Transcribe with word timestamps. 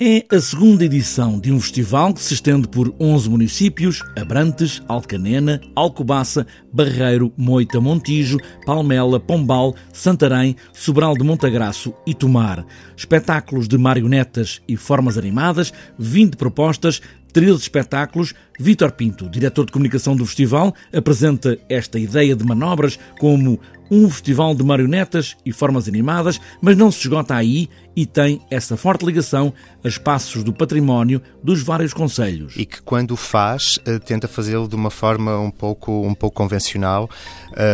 É 0.00 0.26
a 0.28 0.40
segunda 0.40 0.84
edição 0.84 1.38
de 1.38 1.52
um 1.52 1.60
festival 1.60 2.12
que 2.12 2.20
se 2.20 2.34
estende 2.34 2.66
por 2.66 2.92
11 2.98 3.30
municípios: 3.30 4.02
Abrantes, 4.18 4.82
Alcanena, 4.88 5.60
Alcobaça, 5.72 6.44
Barreiro, 6.72 7.32
Moita, 7.36 7.80
Montijo, 7.80 8.38
Palmela, 8.66 9.20
Pombal, 9.20 9.72
Santarém, 9.92 10.56
Sobral 10.72 11.14
de 11.14 11.22
Montagraço 11.22 11.94
e 12.04 12.12
Tomar. 12.12 12.66
Espetáculos 12.96 13.68
de 13.68 13.78
marionetas 13.78 14.60
e 14.66 14.76
formas 14.76 15.16
animadas, 15.16 15.72
20 15.96 16.36
propostas, 16.38 17.00
13 17.34 17.60
espetáculos. 17.60 18.32
Vítor 18.58 18.92
Pinto, 18.92 19.28
diretor 19.28 19.66
de 19.66 19.72
comunicação 19.72 20.14
do 20.14 20.24
festival, 20.24 20.72
apresenta 20.92 21.58
esta 21.68 21.98
ideia 21.98 22.36
de 22.36 22.44
manobras 22.44 22.98
como 23.18 23.60
um 23.90 24.08
festival 24.08 24.54
de 24.54 24.62
marionetas 24.64 25.36
e 25.44 25.52
formas 25.52 25.88
animadas, 25.88 26.40
mas 26.60 26.76
não 26.76 26.90
se 26.90 27.00
esgota 27.00 27.34
aí 27.34 27.68
e 27.96 28.06
tem 28.06 28.40
essa 28.50 28.76
forte 28.76 29.04
ligação 29.04 29.52
a 29.84 29.88
espaços 29.88 30.42
do 30.42 30.52
património 30.52 31.22
dos 31.42 31.62
vários 31.62 31.92
conselhos. 31.92 32.54
E 32.56 32.66
que 32.66 32.82
quando 32.82 33.16
faz, 33.16 33.78
eh, 33.86 33.98
tenta 33.98 34.26
fazê-lo 34.26 34.66
de 34.66 34.74
uma 34.74 34.90
forma 34.90 35.38
um 35.38 35.50
pouco, 35.50 36.04
um 36.04 36.14
pouco 36.14 36.36
convencional, 36.36 37.08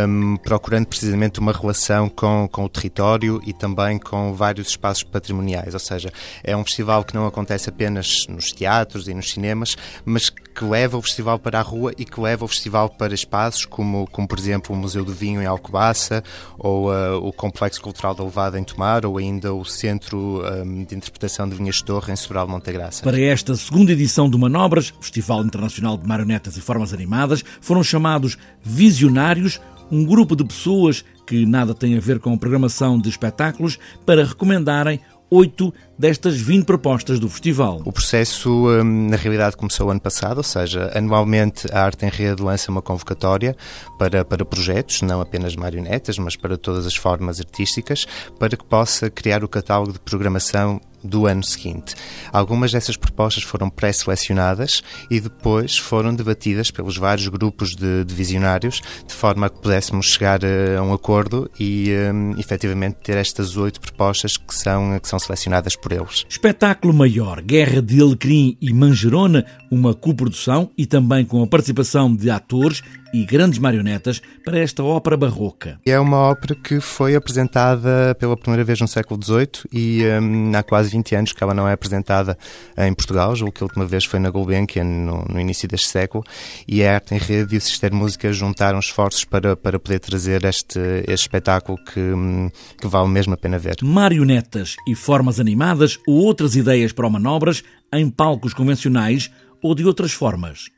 um, 0.06 0.36
procurando 0.36 0.86
precisamente 0.86 1.40
uma 1.40 1.52
relação 1.52 2.08
com, 2.08 2.46
com 2.50 2.64
o 2.64 2.68
território 2.68 3.40
e 3.46 3.52
também 3.52 3.98
com 3.98 4.34
vários 4.34 4.68
espaços 4.68 5.04
patrimoniais. 5.04 5.72
Ou 5.72 5.80
seja, 5.80 6.12
é 6.44 6.54
um 6.54 6.64
festival 6.64 7.02
que 7.02 7.14
não 7.14 7.26
acontece 7.26 7.70
apenas 7.70 8.26
nos 8.28 8.52
teatros 8.52 9.08
e 9.08 9.14
nos 9.14 9.30
cinemas, 9.30 9.49
mas 9.54 10.30
que 10.30 10.64
leva 10.64 10.96
o 10.96 11.02
festival 11.02 11.38
para 11.38 11.58
a 11.58 11.62
rua 11.62 11.92
e 11.96 12.04
que 12.04 12.20
leva 12.20 12.44
o 12.44 12.48
festival 12.48 12.88
para 12.90 13.14
espaços 13.14 13.64
como, 13.64 14.06
como 14.10 14.26
por 14.26 14.38
exemplo, 14.38 14.74
o 14.74 14.78
Museu 14.78 15.04
do 15.04 15.12
Vinho 15.12 15.40
em 15.40 15.46
Alcobaça, 15.46 16.22
ou 16.58 16.90
uh, 16.90 17.16
o 17.16 17.32
Complexo 17.32 17.80
Cultural 17.80 18.14
da 18.14 18.24
Levada 18.24 18.58
em 18.58 18.64
Tomar, 18.64 19.06
ou 19.06 19.18
ainda 19.18 19.54
o 19.54 19.64
Centro 19.64 20.42
um, 20.44 20.84
de 20.84 20.94
Interpretação 20.94 21.48
de 21.48 21.56
Vinhas 21.56 21.80
Torre 21.82 22.12
em 22.12 22.16
Sobral 22.16 22.46
de 22.46 22.52
Montegraça. 22.52 23.02
Para 23.02 23.20
esta 23.20 23.54
segunda 23.56 23.92
edição 23.92 24.28
do 24.28 24.38
Manobras, 24.38 24.92
Festival 25.00 25.42
Internacional 25.44 25.96
de 25.96 26.06
Marionetas 26.06 26.56
e 26.56 26.60
Formas 26.60 26.92
Animadas, 26.92 27.44
foram 27.60 27.82
chamados 27.82 28.36
visionários 28.62 29.60
um 29.90 30.04
grupo 30.04 30.36
de 30.36 30.44
pessoas 30.44 31.04
que 31.26 31.44
nada 31.44 31.74
tem 31.74 31.96
a 31.96 32.00
ver 32.00 32.20
com 32.20 32.32
a 32.32 32.36
programação 32.36 32.98
de 32.98 33.08
espetáculos 33.08 33.78
para 34.06 34.24
recomendarem 34.24 35.00
oito 35.30 35.72
destas 35.98 36.36
20 36.40 36.64
propostas 36.64 37.20
do 37.20 37.28
festival. 37.28 37.80
O 37.84 37.92
processo, 37.92 38.50
hum, 38.68 39.08
na 39.08 39.16
realidade, 39.16 39.56
começou 39.56 39.90
ano 39.90 40.00
passado, 40.00 40.38
ou 40.38 40.44
seja, 40.44 40.90
anualmente 40.94 41.66
a 41.72 41.84
Arte 41.84 42.04
em 42.04 42.08
Rede 42.08 42.42
lança 42.42 42.70
uma 42.70 42.82
convocatória 42.82 43.56
para, 43.98 44.24
para 44.24 44.44
projetos, 44.44 45.02
não 45.02 45.20
apenas 45.20 45.54
marionetas, 45.54 46.18
mas 46.18 46.36
para 46.36 46.56
todas 46.56 46.86
as 46.86 46.96
formas 46.96 47.38
artísticas, 47.38 48.06
para 48.38 48.56
que 48.56 48.64
possa 48.64 49.10
criar 49.10 49.44
o 49.44 49.48
catálogo 49.48 49.92
de 49.92 50.00
programação 50.00 50.80
do 51.02 51.26
ano 51.26 51.42
seguinte. 51.42 51.94
Algumas 52.32 52.72
dessas 52.72 52.96
propostas 52.96 53.42
foram 53.42 53.70
pré-selecionadas 53.70 54.82
e 55.10 55.20
depois 55.20 55.76
foram 55.76 56.14
debatidas 56.14 56.70
pelos 56.70 56.96
vários 56.96 57.28
grupos 57.28 57.74
de, 57.74 58.04
de, 58.04 58.14
visionários, 58.14 58.80
de 59.06 59.14
forma 59.14 59.46
a 59.46 59.50
que 59.50 59.60
pudéssemos 59.60 60.06
chegar 60.06 60.40
a 60.44 60.82
um 60.82 60.92
acordo 60.92 61.50
e 61.58 61.88
um, 62.12 62.38
efetivamente 62.38 62.96
ter 63.02 63.16
estas 63.16 63.56
oito 63.56 63.80
propostas 63.80 64.36
que 64.36 64.54
são, 64.54 64.98
que 64.98 65.08
são 65.08 65.18
selecionadas 65.18 65.76
por 65.76 65.92
eles. 65.92 66.24
Espetáculo 66.28 66.92
maior, 66.92 67.40
Guerra 67.40 67.80
de 67.80 68.00
Alecrim 68.00 68.56
e 68.60 68.72
Manjerona, 68.72 69.44
uma 69.70 69.94
coprodução 69.94 70.70
e 70.76 70.86
também 70.86 71.24
com 71.24 71.42
a 71.42 71.46
participação 71.46 72.14
de 72.14 72.30
atores 72.30 72.82
e 73.12 73.24
grandes 73.24 73.58
marionetas 73.58 74.20
para 74.44 74.58
esta 74.58 74.82
ópera 74.82 75.16
barroca. 75.16 75.80
É 75.84 75.98
uma 75.98 76.18
ópera 76.18 76.54
que 76.54 76.80
foi 76.80 77.14
apresentada 77.14 78.14
pela 78.18 78.36
primeira 78.36 78.64
vez 78.64 78.80
no 78.80 78.88
século 78.88 79.20
XVIII 79.22 79.68
e 79.72 80.02
um, 80.20 80.52
há 80.54 80.62
quase 80.62 80.90
20 80.90 81.14
anos 81.14 81.32
que 81.32 81.42
ela 81.42 81.54
não 81.54 81.68
é 81.68 81.72
apresentada 81.72 82.36
em 82.78 82.92
Portugal, 82.94 83.34
julgo 83.34 83.52
que 83.52 83.62
a 83.62 83.66
última 83.66 83.86
vez 83.86 84.04
foi 84.04 84.18
na 84.18 84.30
Gulbenkian 84.30 84.84
no, 84.84 85.24
no 85.24 85.40
início 85.40 85.68
deste 85.68 85.88
século 85.88 86.24
e 86.66 86.84
a 86.84 86.94
Arte 86.94 87.14
em 87.14 87.18
Rede 87.18 87.54
e 87.54 87.58
o 87.58 87.60
Sistema 87.60 87.90
de 87.90 87.96
Música 87.96 88.32
juntaram 88.32 88.78
esforços 88.78 89.24
para, 89.24 89.56
para 89.56 89.78
poder 89.78 89.98
trazer 89.98 90.44
este, 90.44 90.78
este 91.06 91.22
espetáculo 91.22 91.78
que, 91.84 92.00
hum, 92.00 92.50
que 92.80 92.86
vale 92.86 93.08
mesmo 93.08 93.34
a 93.34 93.36
pena 93.36 93.58
ver. 93.58 93.76
Marionetas 93.82 94.76
e 94.86 94.94
formas 94.94 95.40
animadas 95.40 95.98
ou 96.06 96.16
outras 96.24 96.54
ideias 96.56 96.92
para 96.92 97.08
manobras 97.08 97.62
em 97.92 98.08
palcos 98.08 98.54
convencionais 98.54 99.30
ou 99.62 99.74
de 99.74 99.84
outras 99.84 100.12
formas. 100.12 100.70